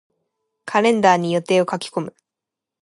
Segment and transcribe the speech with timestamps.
[0.65, 2.15] カレンダーに予定を書き込む。